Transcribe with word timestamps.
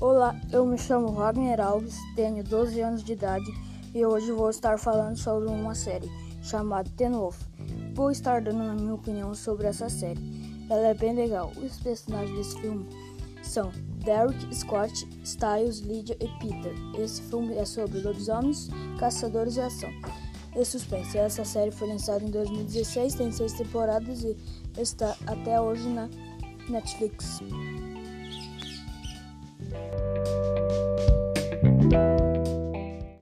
Olá, 0.00 0.40
eu 0.52 0.64
me 0.64 0.78
chamo 0.78 1.08
Wagner 1.08 1.60
Alves, 1.60 1.96
tenho 2.14 2.44
12 2.44 2.80
anos 2.80 3.02
de 3.02 3.14
idade 3.14 3.52
e 3.92 4.06
hoje 4.06 4.30
vou 4.30 4.48
estar 4.48 4.78
falando 4.78 5.16
sobre 5.16 5.48
uma 5.48 5.74
série 5.74 6.08
chamada 6.40 6.88
Ten 6.96 7.10
Wolf. 7.10 7.36
Vou 7.94 8.08
estar 8.08 8.40
dando 8.40 8.62
a 8.62 8.74
minha 8.74 8.94
opinião 8.94 9.34
sobre 9.34 9.66
essa 9.66 9.88
série. 9.88 10.20
Ela 10.70 10.86
é 10.86 10.94
bem 10.94 11.16
legal. 11.16 11.50
Os 11.56 11.80
personagens 11.80 12.38
desse 12.38 12.60
filme 12.60 12.86
são 13.42 13.72
Derek, 14.04 14.54
Scott, 14.54 15.04
Styles, 15.24 15.80
Lydia 15.80 16.16
e 16.20 16.28
Peter. 16.38 16.74
Esse 16.96 17.20
filme 17.22 17.56
é 17.56 17.64
sobre 17.64 18.00
lobisomens, 18.00 18.68
caçadores 19.00 19.56
e 19.56 19.60
ação. 19.62 19.90
E 20.54 20.64
suspense. 20.64 21.18
Essa 21.18 21.44
série 21.44 21.72
foi 21.72 21.88
lançada 21.88 22.22
em 22.24 22.30
2016, 22.30 23.16
tem 23.16 23.32
seis 23.32 23.52
temporadas 23.54 24.22
e 24.22 24.36
está 24.78 25.16
até 25.26 25.60
hoje 25.60 25.88
na 25.88 26.08
Netflix. 26.68 27.40
Thank 29.70 29.92
you. 31.92 32.27